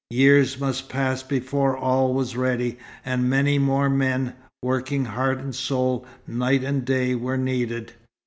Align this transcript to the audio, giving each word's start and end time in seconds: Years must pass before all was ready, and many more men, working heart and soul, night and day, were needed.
Years 0.09 0.59
must 0.59 0.89
pass 0.89 1.21
before 1.21 1.77
all 1.77 2.15
was 2.15 2.35
ready, 2.35 2.79
and 3.05 3.29
many 3.29 3.59
more 3.59 3.87
men, 3.87 4.33
working 4.63 5.05
heart 5.05 5.37
and 5.37 5.53
soul, 5.53 6.07
night 6.25 6.63
and 6.63 6.83
day, 6.83 7.13
were 7.13 7.37
needed. 7.37 7.93